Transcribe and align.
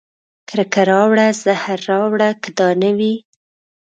کرکه 0.49 0.81
راوړه 0.91 1.27
زهر 1.43 1.79
راوړه 1.89 2.29
که 2.41 2.49
دا 2.59 2.69
نه 2.81 2.91
وي 2.97 3.15